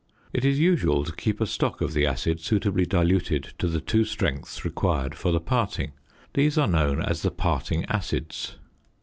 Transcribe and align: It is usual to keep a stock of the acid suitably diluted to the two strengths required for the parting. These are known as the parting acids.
It 0.33 0.43
is 0.43 0.57
usual 0.59 1.03
to 1.03 1.11
keep 1.15 1.39
a 1.39 1.45
stock 1.45 1.79
of 1.79 1.93
the 1.93 2.07
acid 2.07 2.39
suitably 2.41 2.87
diluted 2.87 3.53
to 3.59 3.67
the 3.67 3.79
two 3.79 4.03
strengths 4.03 4.65
required 4.65 5.13
for 5.13 5.31
the 5.31 5.39
parting. 5.39 5.91
These 6.33 6.57
are 6.57 6.65
known 6.67 6.99
as 7.03 7.21
the 7.21 7.29
parting 7.29 7.85
acids. 7.85 8.55